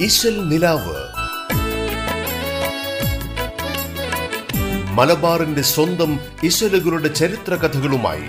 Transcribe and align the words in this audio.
ഇശൽ 0.00 0.48
നിലാവ്. 0.48 0.96
മലബാറിന്റെ 4.92 5.62
സ്വന്തം 5.62 6.20
ഇശലുകളുടെ 6.44 7.08
ചരിത്ര 7.08 7.54
കഥകളുമായി 7.54 8.22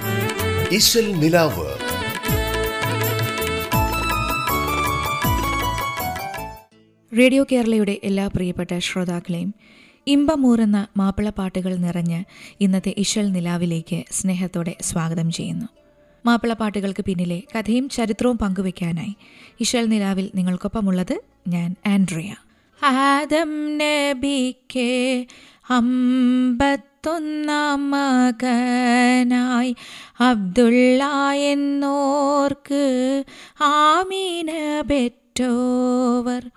ഇശൽ 0.75 1.11
നിലാവ്. 1.11 1.67
റേഡിയോ 7.17 7.43
കേരളയുടെ 7.43 7.97
എല്ലാ 8.03 8.27
പ്രിയപ്പെട്ട 8.27 8.77
ശ്രോതാക്കളെയും 8.77 9.55
മാപ്പിള 10.97 11.29
പാട്ടുകൾ 11.29 11.75
നിറഞ്ഞ് 11.75 12.23
ഇന്നത്തെ 12.61 12.95
ഇശൽ 12.97 13.31
നിലാവിലേക്ക് 13.31 14.03
സ്നേഹത്തോടെ 14.11 14.75
സ്വാഗതം 14.81 15.31
ചെയ്യുന്നു. 15.31 15.65
മാപ്പിള 16.25 16.53
പാട്ടുകൾക്ക് 16.53 17.05
പിന്നിലെ 17.05 17.43
കഥയും 17.55 17.89
ചരിത്രവും 17.89 18.37
പങ്കുവെക്കാനായി 18.37 19.15
ഇശൽ 19.59 19.85
നിലാവിൽ 19.85 20.31
നിങ്ങൾക്കൊപ്പമുള്ളത് 20.35 21.36
ഞാൻ 21.47 21.75
ആൻഡ്രിയ. 21.87 22.35
ആദം 22.83 23.77
നബിക്ക് 23.77 25.25
അമ്പത്തൊന്നാം 25.69 27.91
മകനായി. 27.91 29.75
അബ്ദുള്ള 30.19 31.03
എന്നോർക്ക് 31.33 33.23
ആമീന 33.61 34.83
പെറ്റോവർ. 34.91 36.51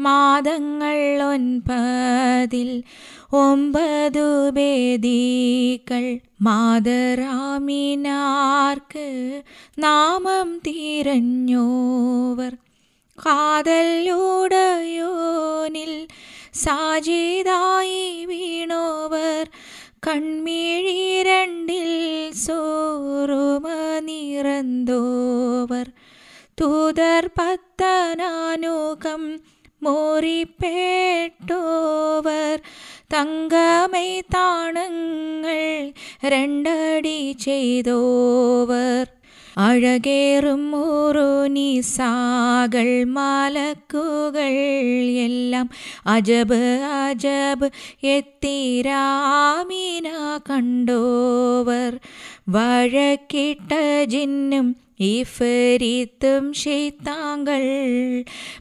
മാതങ്ങൾ 0.00 1.22
ഒൻപതിൽ 1.22 2.82
ഒമ്പതു 3.32 4.50
ഭേദികൾ 4.50 6.18
മാതറാമിനാർക്ക് 6.42 9.42
നാമം 9.78 10.58
തിരഞ്ഞോവർ. 10.58 12.56
കാതല്ലുടയോനിൽ 13.26 16.08
സാജിതായി 16.54 18.24
വീണോവർ 18.24 19.48
കൺമിഴി 20.06 21.22
രണ്ടിൽ 21.22 22.32
സോറുമ 22.32 23.68
നിറന്തോവർ. 24.00 25.90
തൂതർ 26.60 27.26
പത്തനാനുകം 27.26 29.40
മോറിപ്പേട്ടോവർ 29.82 32.60
തങ്കമൈ 33.14 34.20
താണങ്ങൾ 34.20 35.92
രണ്ടടി 36.28 37.32
ചെയ്തോവർ. 37.32 39.17
അഴകേറും 39.58 40.76
ഊറുനിസാകൾ 40.76 43.04
മലക്കുകൾ 43.04 44.52
എല്ലാം 45.24 45.70
അജബ് 46.06 46.80
അജബ് 47.08 47.70
എത്തിരാമിന 48.02 50.10
കണ്ടോവർ. 50.50 51.98
വഴക്കിട്ട 52.48 54.04
ജിന്നും 54.04 54.76
ഇഫരിത്തും 55.00 56.52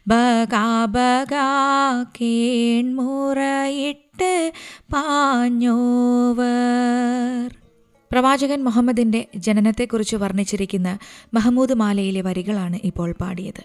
ബകാബകാക്കേൺ 0.08 2.96
മുറയിട്ട് 2.96 4.52
പാഞ്ഞോവർ. 4.94 7.67
പ്രവാചകൻ 8.12 8.64
മുഹമ്മദിന്റെ 8.64 9.26
ജനനത്തെക്കുറിച്ച് 9.36 10.16
വർണിച്ചിരിക്കുന്ന 10.16 10.98
മഹമൂദ് 11.34 11.74
മാലയിലെ 11.74 12.22
വരികളാണ് 12.22 12.80
ഇപ്പോൾ 12.84 13.16
പാടിയത്. 13.22 13.64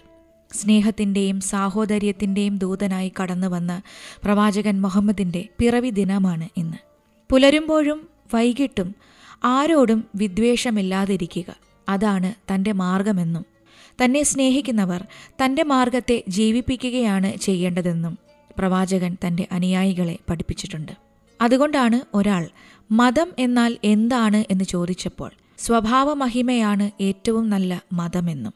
സ്നേഹത്തിന്റെയും 0.53 1.39
സാഹോദര്യത്തിന്റെയും 1.39 2.57
ദൂതനായി 2.57 3.11
കടന്നു 3.21 3.47
വന്ന 3.47 3.81
പ്രവാചകൻ 4.23 4.81
മുഹമ്മദിന്റെ 4.81 5.49
പിറവി 5.59 5.89
ദിനമാണ് 5.89 6.49
ഇന്ന്. 6.57 6.77
പുലരുമ്പോഴും 7.31 8.07
വൈകിട്ടും 8.33 8.95
ആരോടും 9.43 10.03
വിദ്വേഷമില്ലാതിരിക്കുക 10.15 11.55
അതാണ് 11.89 12.33
തന്റെ 12.53 12.71
മാർഗമെന്നും 12.71 13.45
തന്നെ 14.03 14.23
സ്നേഹിക്കുന്നവർ 14.23 15.07
തന്റെ 15.45 15.63
മാർഗത്തെ 15.63 16.23
ജീവിപ്പിക്കുകയാണ് 16.27 17.37
ചെയ്യേണ്ടതെന്നും 17.37 18.17
പ്രവാചകൻ 18.57 19.17
തന്റെ 19.27 19.47
അനുയായികളെ 19.51 20.17
പഠിപ്പിച്ചിട്ടുണ്ട്. 20.29 20.91
അതുകൊണ്ടാണ് 21.41 22.01
ഒരാൾ 22.13 22.49
മതം 22.99 23.29
എന്നാൽ 23.39 23.71
എന്താണ് 23.83 24.39
എന്ന് 24.51 24.65
ചോദിച്ചപ്പോൾ 24.65 25.31
സ്വഭാവമഹിമയാണ് 25.59 26.85
ഏറ്റവും 27.03 27.45
നല്ല 27.49 27.73
മതമെന്നും 27.93 28.53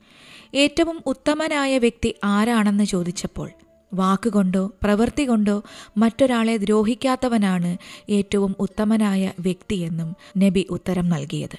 ഏറ്റവും 0.55 0.97
ഉത്തമനായ 1.05 1.77
വ്യക്തി 1.77 2.09
ആരാണെന്ന് 2.23 2.83
ചോദിച്ചപ്പോൾ 2.83 3.49
വാക്കുകൊണ്ടോ 3.93 4.63
പ്രവൃത്തി 4.83 5.23
കൊണ്ടോ 5.23 5.55
മറ്റൊരാളെ 5.97 6.55
ദ്രോഹിക്കാത്തവനാണ് 6.57 7.71
ഏറ്റവും 8.09 8.55
ഉത്തമനായ 8.59 9.31
വ്യക്തിയെന്നും 9.39 10.09
നബി 10.37 10.63
ഉത്തരം 10.69 11.07
നൽകിയത്. 11.09 11.57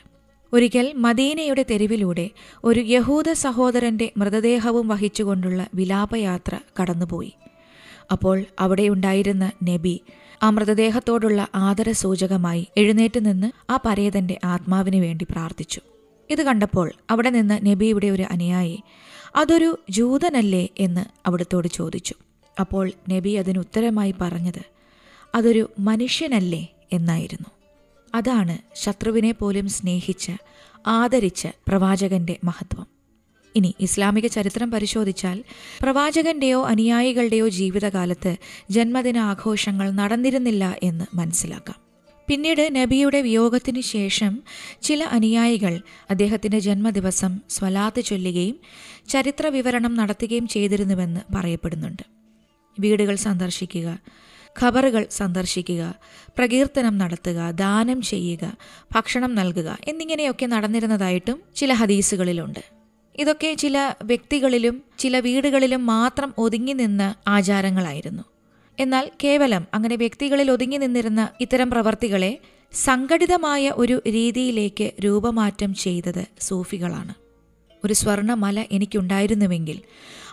ഒരിക്കൽ 0.52 0.86
മദീനയുടെ 0.96 1.64
തെരുവിലൂടെ 1.70 2.26
ഒരു 2.64 2.80
യഹൂദ 2.86 3.32
സഹോദരന്റെ 3.44 4.06
മൃതദേഹവും 4.16 4.88
വഹിച്ചുകൊണ്ടുള്ള 4.88 5.66
വിലാപയാത്ര 5.74 6.54
കടന്നുപോയി. 6.78 7.32
അപ്പോൾ 8.12 8.36
അവിടെയുണ്ടായിരുന്ന 8.60 9.46
നബി 9.70 9.96
ആ 10.42 10.50
മൃതദേഹത്തോടുള്ള 10.50 11.48
ആദരസൂചകമായി 11.54 12.68
എഴുന്നേറ്റ് 12.76 13.26
നിന്ന് 13.26 13.52
ആ 13.70 13.78
പരേതന്റെ 13.86 14.38
ആത്മാവിന് 14.44 14.96
വേണ്ടി 14.96 15.26
പ്രാർത്ഥിച്ചു. 15.30 15.80
ഇത് 16.30 16.42
കണ്ടപ്പോൾ 16.42 16.92
അവിടെ 17.10 17.30
നിന്ന് 17.30 17.66
നബിയുടെ 17.66 18.06
ഒരു 18.06 18.22
അനുയായി 18.22 18.82
അതൊരു 19.36 19.78
ജൂതനല്ലേ? 19.90 20.68
എന്ന് 20.78 21.04
അവിടത്തോട് 21.26 21.68
ചോദിച്ചു. 21.68 22.14
അപ്പോൾ 22.60 22.92
നബി 23.10 23.28
അതിന് 23.28 23.58
ഉത്തരമായി 23.58 24.14
പറഞ്ഞത് 24.20 24.62
അതൊരു 25.34 25.70
മനുഷ്യനല്ലേ? 25.78 26.68
എന്നായിരുന്നു. 26.92 27.50
അതാണ് 28.14 28.58
ശത്രുവിനെ 28.74 29.32
പോലും 29.32 29.68
സ്നേഹിച്ച് 29.68 30.32
ആദരിച്ച് 30.86 31.48
പ്രവാചകന്റെ 31.68 32.36
മഹത്വം. 32.44 32.97
ഇനി 33.54 33.74
ഇസ്ലാമിക 33.80 34.26
ചരിത്രം 34.26 34.70
പരിശോധിച്ചാൽ 34.70 35.44
പ്രവാചകന്റെയോ 35.82 36.66
അനുയായികളുടെയോ 36.66 37.48
ജീവിതകാലത്ത് 37.48 38.36
ജന്മദിന 38.70 39.18
ആഘോഷങ്ങൾ 39.18 39.90
നടന്നിരുന്നില്ല 39.90 40.76
എന്ന് 40.82 41.04
മനസ്സിലാക്കാം. 41.14 41.76
പിന്നീട് 42.28 42.76
നബിയുടെ 42.76 43.22
വിയോഗത്തിനു 43.22 43.80
ശേഷം 43.80 44.42
ചില 44.82 45.04
അനുയായികൾ 45.04 45.80
അദ്ദേഹത്തിന്റെ 46.10 46.58
ജന്മദിവസം 46.58 47.40
സ്വലാത്ത് 47.50 48.04
ചൊല്ലുകയും 48.04 48.56
ചരിത്ര 49.08 49.46
വിവരണം 49.46 49.94
നടത്തുകയും 49.94 50.48
ചെയ്തിരുന്നുവെന്ന് 50.48 51.20
പറയപ്പെടുന്നുണ്ട്. 51.34 52.02
വീടുകൾ 52.80 53.14
സന്ദർശിക്കുക 53.14 53.98
ഖബറുകൾ 54.62 55.06
സന്ദർശിക്കുക 55.10 55.94
പ്രകീർത്തനം 56.38 56.98
നടത്തുക 56.98 57.50
ദാനം 57.50 58.02
ചെയ്യുക 58.02 58.52
ഭക്ഷണം 58.96 59.34
നൽകുക 59.34 59.78
എന്നിങ്ങനെയൊക്കെ 59.88 60.46
നടന്നിരുന്നതായിട്ടും 60.46 61.42
ചില 61.56 61.72
ഹദീസുകളിലുണ്ട്. 61.72 62.77
ഇതൊക്കെ 63.18 63.54
ചില 63.54 63.94
വ്യക്തികളിലും 64.02 64.82
ചില 64.98 65.18
വീടുകളിലും 65.18 65.86
മാത്രം 65.86 66.34
ഒതുങ്ങി 66.38 66.72
നിന്ന 66.72 67.14
ആചാരങ്ങളായിരുന്നു. 67.28 68.22
എന്നാൽ 68.78 69.10
കേവലം 69.24 69.66
അങ്ങനെ 69.74 69.96
വ്യക്തികളിൽ 69.96 70.50
ഒതുങ്ങി 70.50 70.76
നിന്നിരുന്ന 70.76 71.28
ഇത്തരം 71.40 71.70
പ്രവർത്തികളെ 71.70 72.38
സംഘടിതമായ 72.72 73.72
ഒരു 73.76 74.02
രീതിയിലേക്ക് 74.06 74.92
രൂപമാറ്റം 75.04 75.74
ചെയ്തത് 75.74 76.26
സൂഫികളാണ്. 76.40 77.14
ഒരു 77.84 77.94
സ്വർണമല 77.94 78.64
എനിക്കുണ്ടായിരുന്നുവെങ്കിൽ 78.72 79.82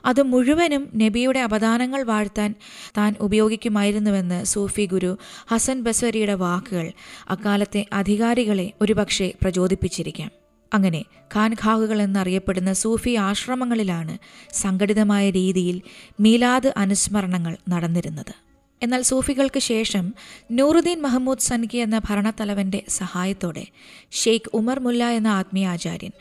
അത് 0.05 0.21
മുഴുവനും 0.21 0.89
നബിയുടെ 0.95 1.39
അവദാനങ്ങൾ 1.39 2.03
വാഴ്ത്താൻ 2.03 2.55
താൻ 2.97 3.15
ഉപയോഗിക്കുമായിരുന്നുവെന്ന് 3.21 4.43
സൂഫി 4.43 4.85
ഗുരു 4.85 5.17
ഹസൻ 5.51 5.81
ബസ്വരിയുടെ 5.81 6.33
വാക്കുകൾ 6.33 6.91
അക്കാലത്തെ 7.29 7.85
അധികാരികളെ 7.93 8.71
ഒരുപക്ഷെ 8.81 9.33
പ്രചോദിപ്പിച്ചിരിക്കാം. 9.41 10.44
അങ്ങനെ 10.71 11.05
ഖാൻഖാഹുകൾ 11.35 12.01
എന്നറിയപ്പെടുന്ന 12.01 12.73
സൂഫി 12.73 13.15
ആശ്രമങ്ങളിലാണ് 13.15 14.17
സംഘടിതമായ 14.53 15.29
രീതിയിൽ 15.29 15.81
മീലാദ് 16.19 16.71
അനുസ്മരണങ്ങൾ 16.77 17.57
നടന്നിരുന്നത്. 17.69 18.33
എന്നാൽ 18.81 19.01
സൂഫികൾക്ക് 19.01 19.59
ശേഷം 19.59 20.13
നൂറുദ്ദീൻ 20.51 21.01
മഹമ്മൂദ് 21.01 21.39
സൻകി 21.39 21.77
എന്ന 21.77 22.01
ഭരണത്തലവന്റെ 22.09 22.83
സഹായത്തോടെ 22.87 23.65
ഷെയ്ഖ് 24.11 24.51
ഉമർ 24.53 24.79
മുല്ല 24.79 25.09
എന്ന 25.09 25.27
ആത്മീയാചാര്യൻ 25.27 26.11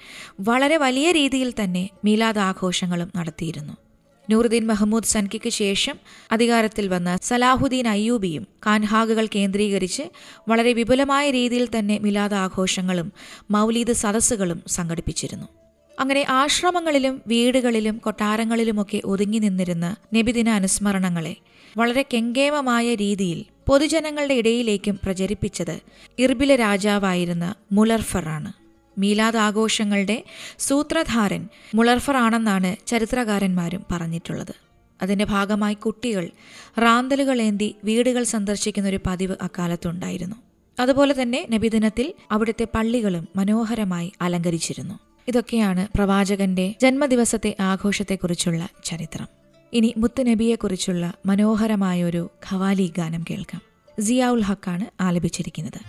വളരെ 0.41 0.77
വലിയ 0.77 1.13
രീതിയിൽ 1.13 1.55
തന്നെ 1.65 1.91
മീലാദ് 2.05 2.39
ആഘോഷങ്ങളും 2.39 3.13
നടത്തിയിരുന്നു. 3.17 3.84
നൂറുദ്ദീൻ 4.31 4.67
മഹമ്മൂദ് 4.67 5.05
സൻകിക്ക് 5.05 5.50
ശേഷം 5.50 5.97
അധികാരത്തിൽ 6.32 6.88
വന്ന 6.88 7.19
സലാഹുദ്ദീൻ 7.23 7.88
അയ്യൂബിയും 7.88 8.47
കാൻഹാഗുകൾ 8.67 9.26
കേന്ദ്രീകരിച്ച് 9.35 10.03
വളരെ 10.49 10.73
വിപുലമായ 10.73 11.31
രീതിയിൽ 11.31 11.69
തന്നെ 11.79 11.99
മിലാദ് 11.99 12.35
ആഘോഷങ്ങളും 12.35 13.12
മൗലീദ് 13.50 13.93
സദസ്സുകളും 13.93 14.62
സംഘടിപ്പിച്ചിരുന്നു. 14.69 15.47
അങ്ങനെ 16.00 16.26
ആശ്രമങ്ങളിലും 16.29 17.23
വീടുകളിലും 17.26 17.99
കൊട്ടാരങ്ങളിലുമൊക്കെ 17.99 19.00
ഒതുങ്ങി 19.05 19.38
നിന്നിരുന്ന 19.38 19.97
നബിദിന 20.15 20.49
അനുസ്മരണങ്ങളെ 20.49 21.37
വളരെ 21.77 22.05
കെങ്കേമമായ 22.15 22.94
രീതിയിൽ 22.94 23.44
പൊതുജനങ്ങളുടെ 23.69 24.35
ഇടയിലേക്കും 24.35 25.00
പ്രചരിപ്പിച്ചത് 25.05 25.81
ഇർബിലെ 26.19 26.56
രാജാവായിരുന്ന 26.56 27.55
മുലർഫറാണ്. 27.73 28.64
മീലാദ് 28.99 29.37
ആഘോഷങ്ങളുടെ 29.37 30.25
സൂത്രധാരൻ 30.58 31.49
മുളർഫർ 31.75 32.17
ആണെന്നാണ് 32.17 32.76
ചരിത്രകാരന്മാരും 32.87 33.85
പറഞ്ഞിട്ടുള്ളത്. 33.93 34.55
അതിന്റെ 35.02 35.25
ഭാഗമായി 35.25 35.75
കുട്ടികൾ 35.75 36.31
റാന്തലുകൾ 36.79 37.43
ഏന്തി 37.43 37.76
വീടുകൾ 37.85 38.23
സന്ദർശിക്കുന്ന 38.23 38.88
ഒരു 38.88 39.00
പതിവ് 39.06 39.37
അക്കാലത്തുണ്ടായിരുന്നു. 39.43 40.37
അതുപോലെ 40.81 41.23
തന്നെ 41.23 41.46
നബിദിനത്തിൽ 41.50 42.14
അവിടുത്തെ 42.31 42.67
പള്ളികളും 42.75 43.29
മനോഹരമായി 43.37 44.12
അലങ്കരിച്ചിരുന്നു. 44.20 44.99
ഇതൊക്കെയാണ് 45.29 45.88
പ്രവാചകന്റെ 45.94 46.75
ജന്മദിവസത്തെ 46.82 47.56
ആഘോഷത്തെക്കുറിച്ചുള്ള 47.61 48.69
ചരിത്രം. 48.85 49.29
ഇനി 49.73 49.94
മുത്തുനബിയെക്കുറിച്ചുള്ള 49.96 51.12
മനോഹരമായ 51.26 52.05
ഒരു 52.05 52.31
ഖവാലി 52.50 52.93
ഗാനം 52.99 53.25
കേൾക്കാം. 53.31 53.62
സിയാ 54.00 54.31
ഉൽ 54.31 54.41
ഹക്കാണ് 54.41 55.02
ആലപിച്ചിരിക്കുന്നത്. 55.02 55.81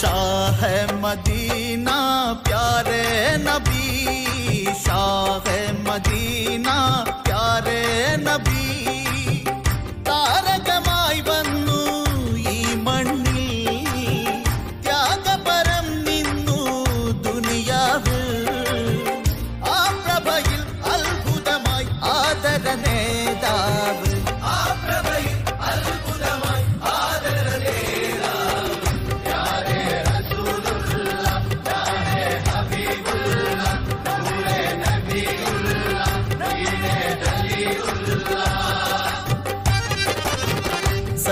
शाह 0.00 0.60
मदीना 1.02 1.98
प्यारे 2.46 3.06
नबी। 3.38 4.74
शाह 4.84 5.48
है 5.48 5.62
मदीना 5.82 6.76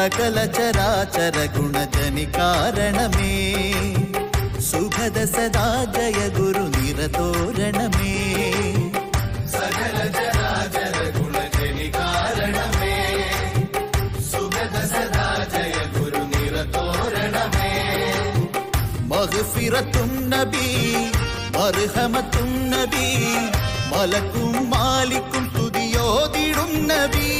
സകല 0.07 0.41
ചരാചര 0.57 1.37
ഗുണജനി 1.55 2.25
കാരണമേ 2.35 3.31
സുഖദ 4.67 5.19
സദാ 5.33 5.65
ജയ 5.95 6.19
ഗുരു 6.37 6.63
നിരതോരണമേ 6.75 8.13
സകല 9.55 9.99
ചരാചര 10.19 10.99
ഗുണജനി 11.17 11.89
കാരണമേ 11.97 12.95
സുഖദ 14.31 14.77
സദാ 14.93 15.27
ജയ 15.55 15.75
ഗുരു 15.97 16.23
നിരതോരണമേ 16.35 17.73
മഗ്ഫിറത്തും 19.13 20.13
നബി 20.35 20.69
മർഹമത്തും 21.57 22.53
നബി 22.75 23.09
മലക്കും 23.93 24.55
മാലിക്കും 24.73 25.47
തുതിയോതിടും 25.57 26.73
നബി 26.93 27.31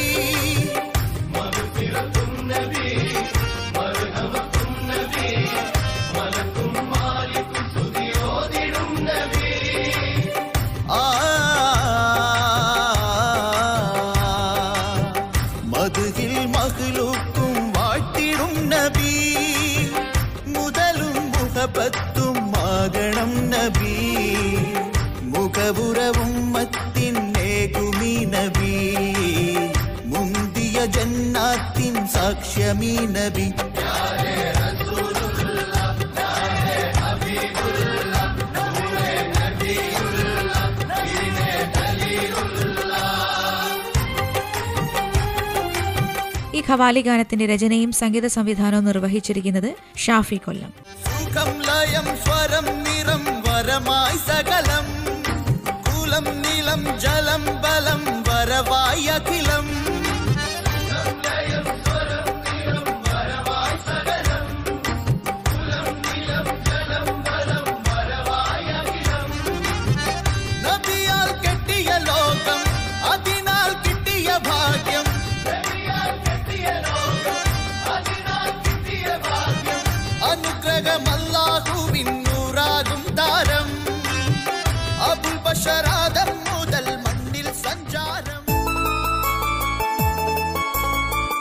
ഖവാലി 46.69 47.01
ഗാനത്തിന്റെ 47.01 47.45
രചനയും 47.45 47.91
സംഗീത 47.91 48.27
സംവിധാനവും 48.27 48.85
നിർവഹിച്ചിരിക്കുന്നത് 48.85 49.75
ഷാഫി 49.97 50.35
കൊല്ലം. 50.35 50.73
സ്വരം 52.25 52.65
നിറം 52.83 53.25
വരമായി 53.25 54.17
സകലം. 54.17 54.85
കുലം 55.83 56.41
നീളം 56.41 56.99
ജലം 56.99 57.45
ബലം 57.45 58.23
വരവായി 58.23 59.03
അഖിലം. 59.03 59.65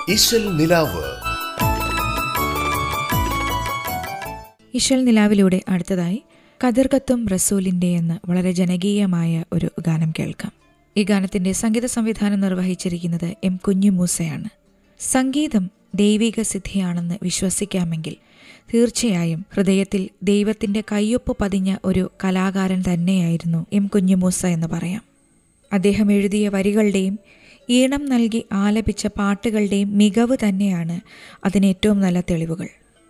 ഇശൽ 0.08 0.56
നിലാവ്. 0.56 1.02
ഇശൽ 4.74 5.04
നിലാവിലൂടെ 5.04 5.60
അടുത്തതായി 5.68 6.22
കതിർകത്തും 6.66 7.28
റസൂലിന്റെ 7.28 7.86
എന്ന് 7.86 8.30
വളരെ 8.30 8.52
ജനകീയമായ 8.52 9.44
ഒരു 9.52 9.70
ഗാനം 9.80 10.12
കേൾക്കാം. 10.18 10.52
ഈ 10.96 11.02
ഗാനത്തിന്റെ 11.02 11.52
സംഗീത 11.52 11.86
സംവിധാനം 11.86 12.40
നിർവഹിച്ചിരിക്കുന്നത് 12.40 13.34
എം 13.44 13.56
കുഞ്ഞുമൂസയാണ് 13.56 14.48
സംഗീതം 15.00 15.70
ദൈവിക 15.94 16.42
സിദ്ധിയാണെന്ന് 16.42 17.14
വിശ്വസിക്കാമെങ്കിൽ 17.22 18.16
തീർച്ചയായും 18.74 19.46
ഹൃദയത്തിൽ 19.54 20.08
ദൈവത്തിന്റെ 20.22 20.82
കയ്യൊപ്പ് 20.92 21.36
പതിഞ്ഞ 21.40 21.76
ഒരു 21.84 22.10
കലാകാരൻ 22.24 22.82
തന്നെയായിരുന്നു 22.94 23.66
എം 23.72 23.86
കുഞ്ഞുമൂസ 23.86 24.46
എന്ന് 24.46 24.66
പറയാം. 24.66 25.02
അദ്ദേഹം 25.72 26.12
എഴുതിയ 26.12 26.48
വരികളുടെയും 26.48 27.18
ഈണം 27.68 28.04
നൽകി 28.04 28.44
ആലപിച്ച 28.52 29.06
പാട്ടുകളുടെയും 29.06 29.98
മികവ് 29.98 30.36
തന്നെയാണ് 30.48 31.00
അതിന് 31.44 31.66
ഏറ്റവും 31.66 32.00
നല്ല 32.00 32.20
തെളിവുകൾ. 32.20 32.66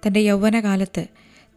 തന്റെ 0.07 0.21
യൗവനകാലത്ത് 0.21 1.07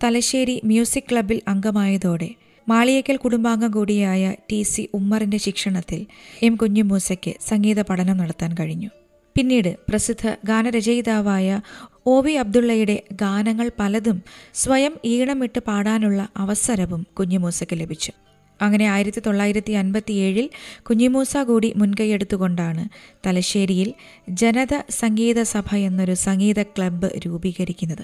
തലശ്ശേരി 0.03 0.61
മ്യൂസിക് 0.65 1.03
ക്ലബിൽ 1.11 1.41
അംഗമായതോടെ 1.47 2.29
മാളിയേക്കൽ 2.69 3.15
കുടുംബാംഗം 3.15 3.71
കൂടിയായ 3.71 4.35
ടി 4.51 4.63
സി 4.63 4.89
ഉമ്മറിന്റെ 4.93 5.37
ശിക്ഷണത്തിൽ 5.37 6.05
എം 6.43 6.55
കുഞ്ഞുമൂസയ്ക്ക് 6.55 7.35
സംഗീത 7.47 7.81
പഠനം 7.81 8.17
നടത്താൻ 8.17 8.53
കഴിഞ്ഞു. 8.59 8.89
പിന്നീട് 9.37 9.77
പ്രസിദ്ധ 9.89 10.35
ഗാനരചയിതാവായ 10.45 11.61
ഒ 12.05 12.21
വി 12.21 12.31
അബ്ദുള്ളയുടെ 12.31 13.03
ഗാനങ്ങൾ 13.13 13.71
പലതും 13.79 14.23
സ്വയം 14.53 14.93
ഈണമിട്ട് 15.05 15.59
പാടാനുള്ള 15.59 16.27
അവസരവും 16.37 17.07
കുഞ്ഞുമൂസയ്ക്ക് 17.19 17.79
ലഭിച്ചു. 17.79 18.11
അങ്ങനെ 18.61 18.85
ആയിരത്തി 18.85 19.21
തൊള്ളായിരത്തി 19.25 19.73
അൻപത്തി 19.73 20.13
ഏഴിൽ 20.13 20.49
കുഞ്ഞിമൂസ 20.83 21.37
കൂടി 21.37 21.73
മുൻകൈയെടുത്തുകൊണ്ടാണ് 21.75 22.89
തലശ്ശേരിയിൽ 23.27 23.93
ജനത 24.29 24.81
സംഗീത 24.89 25.41
സഭ 25.41 25.75
എന്നൊരു 25.75 26.13
സംഗീത 26.13 26.61
ക്ലബ്ബ് 26.61 27.09
രൂപീകരിക്കുന്നത്. 27.25 28.03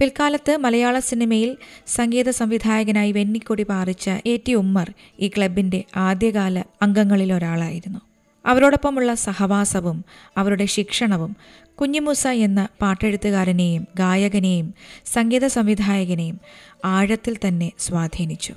പിൽക്കാലത്ത് 0.00 0.56
മലയാള 0.56 0.98
സിനിമയിൽ 0.98 1.56
സംഗീത 1.86 2.30
സംവിധായകനായി 2.30 3.12
വെന്നിക്കൊടി 3.12 3.62
പാറിച്ച 3.62 4.10
എ 4.26 4.40
ടി 4.48 4.54
ഉമ്മർ 4.54 4.92
ഈ 5.20 5.28
ക്ലബിന്റെ 5.28 5.84
ആദ്യകാല 5.96 6.62
അംഗങ്ങളിൽ 6.82 7.32
ഒരാളായിരുന്നു 7.32 8.00
അവരോടൊപ്പമുള്ള 8.44 9.14
സഹവാസവും 9.14 10.04
അവരുടെ 10.36 10.64
ശിക്ഷണവും 10.64 11.36
കുഞ്ഞിമൂസ 11.74 12.26
എന്ന 12.26 12.68
പാട്ടെഴുത്തുകാരനെയും 12.80 13.86
ഗായകനെയും 13.96 14.74
സംഗീത 15.06 15.46
സംവിധായകനെയും 15.46 16.38
ആഴത്തിൽ 16.84 17.36
തന്നെ 17.48 17.72
സ്വാധീനിച്ചു. 17.78 18.54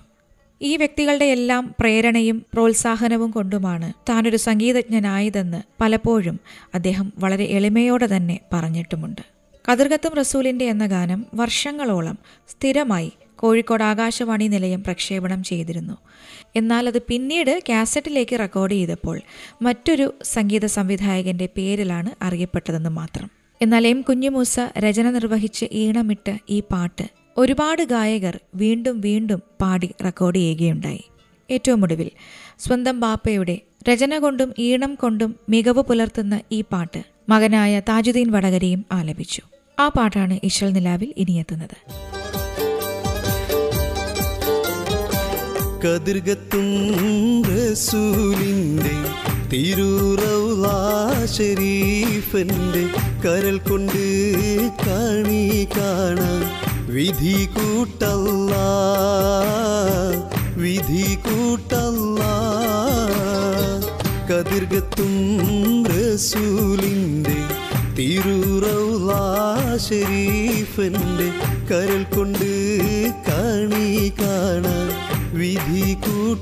ഈ 0.65 0.77
വ്യക്തികളുടെ 0.77 1.25
എല്ലാം 1.25 1.75
പ്രേരണയും 1.79 2.45
പ്രോത്സാഹനവും 2.53 3.31
കൊണ്ടുമാണ് 3.31 3.93
താനൊരു 4.09 4.37
സംഗീതജ്ഞനായതെന്ന് 4.37 5.59
പലപ്പോഴും 5.81 6.37
അദ്ദേഹം 6.73 7.13
വളരെ 7.17 7.45
എളിമയോടെ 7.57 8.15
തന്നെ 8.15 8.39
പറഞ്ഞിട്ടുമുണ്ട്. 8.53 9.23
കതിർകത്തും 9.65 10.13
റസൂലിന്റെ 10.13 10.65
എന്ന 10.65 10.85
ഗാനം 10.85 11.25
വർഷങ്ങളോളം 11.33 12.17
സ്ഥിരമായി 12.47 13.11
കോഴിക്കോട് 13.35 13.83
ആകാശവാണി 13.83 14.47
നിലയം 14.47 14.83
പ്രക്ഷേപണം 14.83 15.43
ചെയ്തിരുന്നു. 15.43 15.95
എന്നാൽ 16.55 16.87
അത് 16.87 17.01
പിന്നീട് 17.01 17.59
കാസറ്റിലേക്ക് 17.69 18.39
റെക്കോർഡ് 18.39 18.71
ചെയ്തപ്പോൾ 18.71 19.17
മറ്റൊരു 19.61 20.05
സംഗീത 20.23 20.65
സംവിധായകന്റെ 20.77 21.49
പേരിലാണ് 21.57 22.23
അറിയപ്പെട്ടതെന്ന് 22.23 22.89
മാത്രം. 22.89 23.27
എന്നാൽ 23.61 23.87
എം 23.87 24.01
കുഞ്ഞുമൂസ 24.01 24.55
രചന 24.79 25.09
നിർവഹിച്ച് 25.09 25.65
ഈണമിട്ട് 25.71 26.33
ഈ 26.49 26.59
പാട്ട് 26.71 27.05
ഒരുപാട് 27.37 27.81
ഗായകർ 27.83 28.39
വീണ്ടും 28.55 28.99
വീണ്ടും 28.99 29.41
പാടി 29.61 29.89
റെക്കോർഡ് 30.03 30.35
ചെയ്യുകയുണ്ടായി. 30.35 31.03
ഏറ്റവും 31.51 31.83
ഒടുവിൽ 31.83 32.11
സ്വന്തം 32.59 32.99
ബാപ്പയുടെ 32.99 33.61
രചന 33.89 34.17
കൊണ്ടും 34.17 34.53
ഈണം 34.59 34.95
കൊണ്ടും 34.95 35.35
മികവ് 35.49 35.81
പുലർത്തുന്ന 35.81 36.41
ഈ 36.51 36.61
പാട്ട് 36.61 37.03
മകനായ 37.29 37.79
താജുദ്ദീൻ 37.79 38.31
വടകരയും 38.31 38.85
ആലപിച്ചു. 38.91 39.41
ആ 39.79 39.87
പാട്ടാണ് 39.87 40.39
ഇശൽ 40.43 40.69
നിലാവിൽ 40.69 41.13
ഇനിയെത്തുന്നത് 41.17 41.77
കതിർഗത്തും 45.85 46.67
റസൂലിന്റെ 47.43 48.95
കരൽ 53.25 53.57
കൊണ്ട് 53.57 54.03
കാണി 54.87 55.67
കാണാൻ 55.77 56.74
വിധി 56.87 57.37
കൂട്ടല്ല 57.55 58.53
വിധി 60.57 61.07
കൂട്ടല്ല 61.25 62.21
കതിർഗത്തും 64.29 65.13
റസൂലിന്റെ 65.91 67.39
തിരുറൗല 67.97 69.11
ഷരീഫന്റെ 69.85 71.27
കരൽ 71.71 72.03
കൊണ്ട് 72.15 72.49
കാണി 73.29 73.87
കാണാൻ 74.19 74.87
വിധി 75.33 75.85
കൂട്ടല്ല 76.05 76.34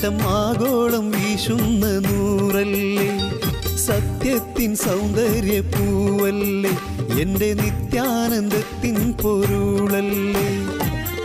വെട്ടം 0.00 0.22
ആഗോളം 0.22 1.10
വീശുന്ന 1.10 1.98
നൂറല്ലേ? 1.98 3.18
സത്യത്തിൻ 3.76 4.76
സൗന്ദര്യ 4.76 5.60
പൂവല്ലേ? 5.60 6.70
എന്റെ 7.20 7.54
നിത്യാനന്ദത്തിൻ 7.54 9.14
പൊരുളല്ലേ? 9.22 10.76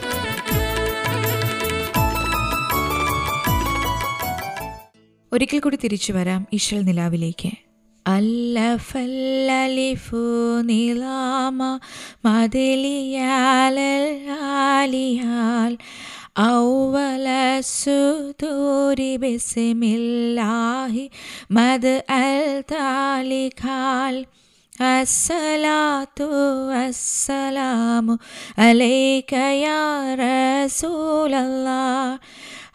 ഒരിക്കൽ 5.32 5.58
കൂടി 5.60 5.76
തിരിച്ചു 5.84 6.10
വരാം 6.16 6.42
ഇശൽ 6.58 6.80
നിലാവിലേക്ക് 6.88 7.50
അല്ലഫല്ലലിഫു 8.06 10.20
നിലാമ 10.68 11.60
മതിലിയാലിയാൽ 14.38 15.72
ഔവല 16.44 17.28
സുദൂരി 17.72 19.12
ബിസ്മില്ലാഹി 19.22 21.04
മദ് 21.58 21.94
അൽ 22.18 22.34
താലിഖാൽ 22.72 24.16
الصلاة 24.72 26.18
والسلام 26.68 28.18
عليك 28.58 29.32
يا 29.32 30.14
رسول 30.16 31.34
الله 31.36 32.18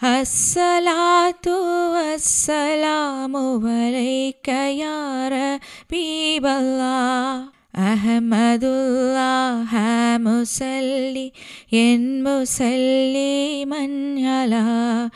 الصلاة 0.04 1.48
والسلام 1.96 3.36
عليك 3.68 4.48
يا 4.48 5.30
ربيب 5.30 6.46
الله 6.46 7.44
أحمد 7.76 8.64
الله 8.64 9.72
مسلي 10.18 11.32
ين 11.72 12.24
مسلما 12.24 13.84
على 14.30 15.10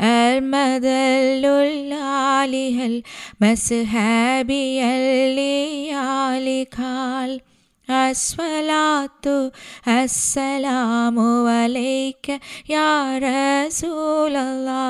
المدل 0.00 1.44
العالي 1.46 3.02
المسحابي 3.42 4.84
الليالي 4.84 6.64
قال 6.64 7.40
അസ്വലാത്തു 7.89 9.51
അസ്സലാമു 9.87 11.47
അലൈക്ക 11.47 12.37
യാ 12.69 13.17
റസൂലല്ലാ 13.25 14.85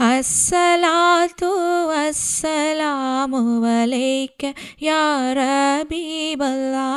അസ്സലാത്തു 0.00 1.50
അസ്സലാമു 2.04 3.42
അലൈക്ക 3.66 4.52
യാ 4.82 5.02
റബീബല്ലാ 5.40 6.88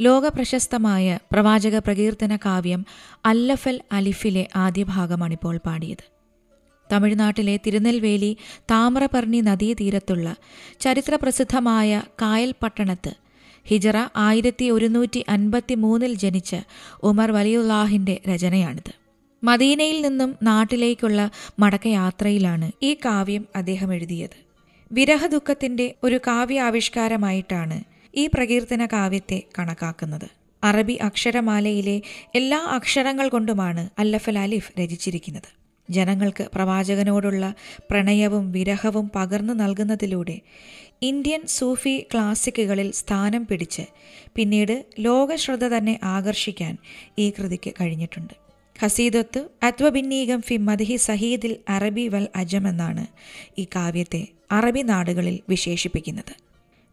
ലോക 0.00 0.28
പ്രശസ്തമായ 0.28 1.18
പ്രവാചക 1.32 1.78
പ്രകീർത്തന 1.78 2.36
കാവ്യം 2.36 2.80
അല്ലഫൽ 3.24 3.80
അലിഫിലെ 3.92 4.48
ആദ്യ 4.56 4.84
ഭാഗമാണിപ്പോൾ 4.84 5.56
പാടിയത്. 5.56 6.11
തമിഴ്നാട്ടിലെ 6.92 7.56
തിരുനെൽവേലി 7.56 8.36
താമ്രപർണി 8.70 9.40
നദീതീരത്തുള്ള 9.40 10.36
ചരിത്രപ്രസിദ്ധമായ 10.80 12.02
കായൽ 12.22 12.54
പട്ടണത്ത് 12.62 13.12
ഹിജറ 13.64 13.96
ആയിരത്തി 14.16 14.70
ഒരുന്നൂറ്റി 14.70 15.24
അൻപത്തി 15.28 15.74
മൂന്നിൽ 15.74 16.14
ജനിച്ച 16.14 16.56
ഉമർ 17.02 17.32
വലിയുല്ലാഹിന്റെ 17.32 18.20
രചനയാണിത്. 18.28 18.94
മദീനയിൽ 19.44 20.02
നിന്നും 20.02 20.36
നാട്ടിലേക്കുള്ള 20.42 21.30
മടക്കയാത്രയിലാണ് 21.58 22.72
ഈ 22.82 22.94
കാവ്യം 22.94 23.46
അദ്ദേഹം 23.56 23.94
എഴുതിയത്. 23.94 24.36
വിരഹദുഃഖത്തിന്റെ 24.92 25.94
ഒരു 26.02 26.20
കാവ്യാവിഷ്കാരമായിട്ടാണ് 26.26 27.84
ഈ 28.14 28.26
പ്രകീർത്തന 28.26 28.86
കാവ്യത്തെ 28.86 29.42
കണക്കാക്കുന്നത്. 29.58 30.28
അറബി 30.64 30.92
അക്ഷരമാലയിലെ 30.92 32.02
എല്ലാ 32.34 32.58
അക്ഷരങ്ങൾ 32.58 33.28
കൊണ്ടുമാണ് 33.28 33.90
അല്ലഫൽ 33.98 34.38
അലിഫ് 34.38 34.72
രചിച്ചിരിക്കുന്നത്. 34.80 35.61
ജനങ്ങൾക്ക് 35.90 36.48
പ്രവാചകനോടുള്ള 36.54 37.54
പ്രണയവും 37.90 38.52
വിരഹവും 38.52 39.10
പകർന്നു 39.16 39.52
നൽകുന്നതിലൂടെ 39.52 40.40
ഇന്ത്യൻ 41.02 41.46
സൂഫി 41.46 42.06
ക്ലാസിക്കുകളിൽ 42.14 42.90
സ്ഥാനം 42.92 43.46
പിടിച്ച് 43.46 43.82
പിന്നീട് 44.34 44.86
ലോകശ്രദ്ധ 44.98 45.64
തന്നെ 45.64 46.00
ആകർഷിക്കാൻ 46.02 46.78
ഈ 47.18 47.30
കൃതിക്ക് 47.30 47.70
കഴിഞ്ഞിട്ടുണ്ട്. 47.80 48.34
ഖസീദത്ത് 48.82 49.48
അത്വബിന്നീകം 49.62 50.42
ഫി 50.42 50.56
മദ്ഹി 50.56 50.96
സഹീദിൽ 50.96 51.56
അറബി 51.68 52.08
വൽ 52.08 52.28
അജം 52.36 52.68
എന്നാണ് 52.68 53.06
ഈ 53.58 53.66
കാവ്യത്തെ 53.76 54.26
അറബി 54.50 54.80
നാടുകളിൽ 54.80 55.40
വിശേഷിപ്പിക്കുന്നത്. 55.48 56.32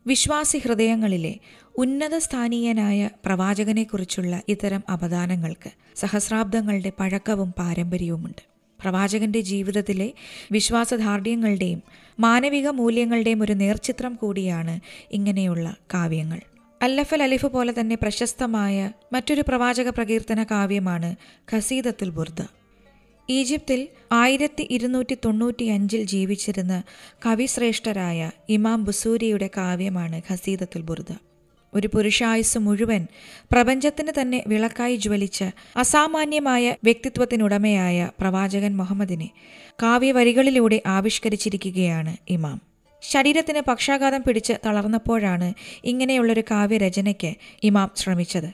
വിശ്വാസി 0.07 0.57
ഹൃദയങ്ങളിലെ 0.57 1.37
ഉന്നത 1.77 2.17
സ്ഥാനീയനായ 2.17 3.09
പ്രവാചകനെക്കുറിച്ചുള്ള 3.25 4.41
ഇത്തരം 4.47 4.83
അപദാനങ്ങൾക്ക് 4.93 5.69
സഹസ്രാബ്ദങ്ങളുടെ 5.95 6.91
പഴക്കവും 6.99 7.53
പാരമ്പര്യവുമുണ്ട്. 7.59 8.58
പ്രവാചകന്റെ 8.81 9.41
ജീവിതത്തിലെ 9.41 10.13
വിശ്വാസദാർഢ്യങ്ങളുടെയും 10.51 11.83
മാനവിക 12.19 12.67
മൂല്യങ്ങളുടെയും 12.67 13.41
ഒരു 13.43 13.53
നേർചിത്രം 13.53 14.15
കൂടിയാണ് 14.15 14.79
ഇങ്ങനെയുള്ള 15.11 15.75
കാവ്യങ്ങൾ. 15.93 16.39
അല്ലഫൽ 16.81 17.23
അലിഫ് 17.23 17.45
പോലെ 17.45 17.73
തന്നെ 17.79 17.95
പ്രശസ്തമായ 17.95 18.91
മറ്റൊരു 19.13 19.43
പ്രവാചക 19.47 19.89
പ്രകീർത്തന 19.89 20.43
കാവ്യമാണ് 20.43 21.15
ഖസീദത്തുൽ 21.51 22.09
ബുർദ. 22.09 22.41
ഈജിപ്തിൽ 23.29 23.87
ആയിരത്തി 24.11 24.67
ഇരുന്നൂറ്റി 24.71 25.17
തൊണ്ണൂറ്റി 25.25 25.63
അഞ്ചിൽ 25.63 26.03
ജീവിച്ചിരുന്ന 26.03 26.83
കവിശ്രേഷ്ഠരായ 27.25 28.31
ഇമാം 28.49 28.83
ബുസൂരിയുടെ 28.83 29.49
കാവ്യമാണ് 29.57 30.21
ഖസീദത്തുൽ 30.31 30.81
ബുർദ. 30.81 31.28
ഒരു 31.73 31.87
പുരുഷായുസ് 31.87 32.57
മുഴുവൻ 32.57 33.07
പ്രപഞ്ചത്തിന് 33.51 34.11
തന്നെ 34.21 34.43
വിളക്കായി 34.47 34.95
ജ്വലിച്ച 34.95 35.43
അസാമാന്യമായ 35.75 36.75
വ്യക്തിത്വത്തിനുടമയായ 36.83 38.09
പ്രവാചകൻ 38.19 38.77
മുഹമ്മദിനെ 38.77 39.29
കാവ്യവരികളിലൂടെ 39.83 40.81
ആവിഷ്കരിച്ചിരിക്കുകയാണ് 40.85 42.17
ഇമാം. 42.29 42.61
ശരീരത്തിന് 43.01 43.61
പക്ഷാഘാതം 43.67 44.23
പിടിച്ച് 44.27 44.53
തളർന്നപ്പോഴാണ് 44.65 45.53
ഇങ്ങനെയുള്ളൊരു 45.83 46.43
കാവ്യരചനയ്ക്ക് 46.51 47.33
ഇമാം 47.63 47.91
ശ്രമിച്ചത്. 47.95 48.49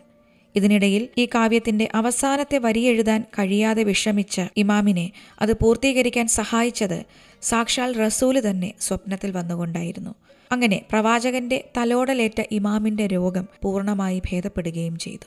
ഇതിനിടയിൽ 0.55 1.07
ഈ 1.17 1.25
കാവ്യത്തിന്റെ 1.25 1.87
അവസാനത്തെ 1.95 2.57
വരിയെഴുതാൻ 2.57 3.21
കഴിയാതെ 3.39 3.83
വിഷമിച്ച 3.83 4.41
ഇമാമിനെ 4.57 5.11
അത് 5.41 5.53
പൂർത്തീകരിക്കാൻ 5.53 6.27
സഹായിച്ചത് 6.27 7.05
സാക്ഷാൽ 7.41 7.95
റസൂൽ 7.95 8.49
തന്നെ 8.49 8.73
സ്വപ്നത്തിൽ 8.79 9.31
വന്നുകൊണ്ടായിരുന്നു. 9.31 10.15
അങ്ങനെ 10.51 10.81
പ്രവാചകന്റെ 10.91 11.69
തലോടലേറ്റ 11.77 12.43
ഇമാമിന്റെ 12.51 13.07
രോഗം 13.07 13.47
പൂർണമായി 13.63 14.19
ഭേദപ്പെടുകയും 14.19 14.97
ചെയ്തു. 14.97 15.25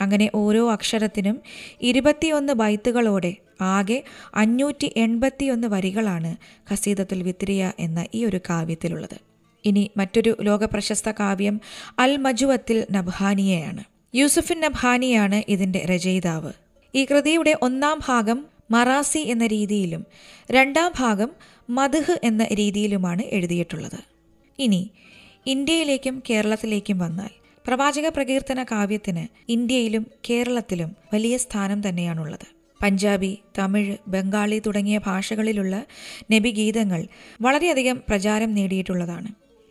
അങ്ങനെ 0.00 0.30
ഓരോ 0.34 0.70
അക്ഷരത്തിനും 0.70 1.40
ഇരുപത്തിയൊന്ന് 1.82 2.52
ബൈത്തുകളോടെ 2.52 3.34
ആകെ 3.60 4.02
അഞ്ഞൂറ്റി 4.34 4.92
എൺപത്തിയൊന്ന് 4.96 5.68
വരികളാണ് 5.68 6.36
ഖസീദത്തുൽ 6.72 7.22
വിത്രിയ 7.22 7.72
എന്ന 7.78 8.06
ഈ 8.14 8.24
ഒരു 8.24 8.40
കാവ്യത്തിലുള്ളത്. 8.50 9.18
ഇനി 9.64 9.90
മറ്റൊരു 9.96 10.36
ലോകപ്രശസ്ത 10.42 11.10
കാവ്യം 11.10 11.60
അൽ 11.98 12.16
മജുവത്തിൽ 12.16 12.86
നബ്ഹാനിയയാണ്. 12.90 13.84
യൂസുഫിൻ 14.14 14.60
നബ്ഹാനിയാണ് 14.60 15.42
ഇതിന്റെ 15.48 15.78
രചയിതാവ്. 15.78 16.52
ഈ 16.94 17.04
കൃതിയുടെ 17.04 17.56
ഒന്നാം 17.62 17.98
ഭാഗം 18.08 18.55
മറാസി 18.70 19.18
എന്ന 19.18 19.46
രീതിയിലും 19.46 20.06
രണ്ടാം 20.50 20.92
ഭാഗം 20.98 21.30
മധുഹ് 21.70 22.20
എന്ന 22.24 22.44
രീതിയിലുമാണ് 22.44 23.22
എഴുതിയിട്ടുള്ളത്. 23.22 23.98
ഇനി 24.58 24.90
ഇന്ത്യയിലേക്കും 25.46 26.22
കേരളത്തിലേക്കും 26.30 26.98
വന്നാൽ 26.98 27.30
പ്രവാചക 27.66 28.08
പ്രകീർത്തന 28.08 28.62
കാവ്യത്തിന് 28.62 29.52
ഇന്ത്യയിലും 29.52 30.06
കേരളത്തിലും 30.30 30.96
വലിയ 31.14 31.36
സ്ഥാനം 31.36 31.88
തന്നെയാണുള്ളത്. 31.88 32.46
പഞ്ചാബി 32.82 33.38
തമിഴ് 33.58 33.96
ബംഗാളി 34.08 34.58
തുടങ്ങിയ 34.58 34.98
ഭാഷകളിലുള്ള 34.98 35.84
നബിഗീതങ്ങൾ 36.32 37.06
വളരെയധികം 37.42 38.02
പ്രചാരം 38.08 38.54
നേടിയിട്ടുള്ളതാണ്. 38.54 39.28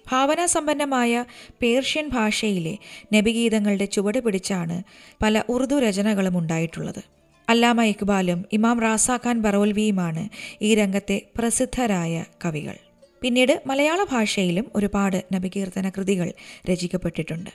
ഭാവനാസമ്പന്നമായ 0.10 1.26
പേർഷ്യൻ 1.62 2.10
ഭാഷയിലെ 2.10 2.78
നബിഗീതങ്ങളുടെ 3.14 3.86
ചുവട് 3.86 4.20
പിടിച്ചാണ് 4.20 4.84
പല 5.24 5.44
ഉറുദു 5.50 5.76
രചനകളും 5.76 6.38
ഉണ്ടായിട്ടുള്ളത്. 6.38 7.15
അല്ലാമ 7.50 7.84
ഇക്ബാലും 7.84 8.46
ഇമാം 8.52 8.80
റാസാഖാൻ 8.80 9.42
ബറോൽവിയുമാണ് 9.42 10.30
ഈ 10.62 10.76
രംഗത്തെ 10.76 11.22
പ്രസിദ്ധരായ 11.38 12.26
കവികൾ. 12.46 12.76
പിന്നീട് 13.22 13.62
മലയാള 13.68 14.04
ഭാഷയിലും 14.04 14.66
ഒരുപാട് 14.76 15.24
നബികീർത്തന 15.34 15.90
കൃതികൾ 15.90 16.34
രചിക്കപ്പെട്ടിട്ടുണ്ട്. 16.72 17.50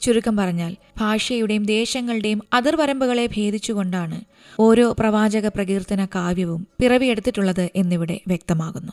ചുരുക്കം 0.00 0.36
പറഞ്ഞാൽ 0.36 0.76
ഭാഷയുടെയും 0.98 1.66
ദേശങ്ങളുടെയും 1.66 2.42
അതിർവരമ്പുകളെ 2.52 3.26
ഭേദിച്ചുകൊണ്ടാണ് 3.26 4.20
ഓരോ 4.60 4.96
പ്രവാചക 4.98 5.48
പ്രകീർത്തന 5.48 6.04
കാവ്യവും 6.04 6.66
പിറവിയെടുത്തിട്ടുള്ളത് 6.80 7.70
എന്നിവിടെ 7.76 8.20
വ്യക്തമാകുന്നു. 8.26 8.92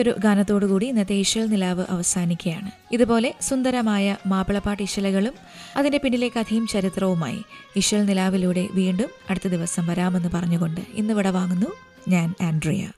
ഒരു 0.00 0.14
ഗാനത്തോടുകൂടി 0.18 0.86
ഇന്നത്തെ 0.86 1.12
ഈശ്വൽ 1.12 1.46
നിലാവ് 1.46 1.84
അവസാനിക്കുകയാണ്. 1.90 2.70
ഇതുപോലെ 2.92 3.34
സുന്ദരമായ 3.42 4.16
മാപ്പിളപ്പാട്ട് 4.26 4.82
ഇശലകളും 4.82 5.32
അതിന്റെ 5.76 5.98
പിന്നിലെ 5.98 6.28
കഥയും 6.28 6.66
ചരിത്രവുമായി 6.66 7.38
ഇശൽ 7.76 8.04
നിലാവിലൂടെ 8.04 8.68
വീണ്ടും 8.72 9.08
അടുത്ത 9.30 9.48
ദിവസം 9.48 9.86
വരാമെന്ന് 9.86 10.28
പറഞ്ഞുകൊണ്ട് 10.34 10.80
ഇന്ന് 10.94 11.12
ഇവിടെ 11.12 11.30
വാങ്ങുന്നു 11.30 11.66
ഞാൻ 12.08 12.34
ആൻഡ്രിയ. 12.42 12.90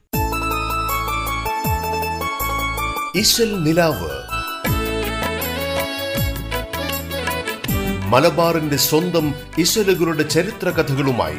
ഇശൽ 3.17 3.63
നിലാവ്. 3.65 4.11
മലബാറിന്റെ 8.09 8.77
സ്വന്തം 8.77 9.35
ഇശലുകളുടെ 9.59 10.23
ചരിത്ര 10.23 10.71
കഥകളുമായി 10.71 11.39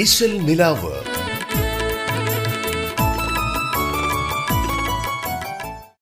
ഇശൽ 0.00 0.38
നിലാവ്. 0.38 1.03